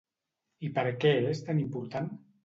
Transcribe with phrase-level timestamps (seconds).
[0.67, 2.09] I per què és tan important?